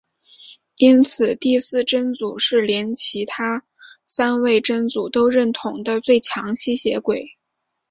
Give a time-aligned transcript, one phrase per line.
[0.77, 3.63] 因此第四真祖是连其他
[4.03, 7.37] 三位真祖都认同的最强吸血鬼。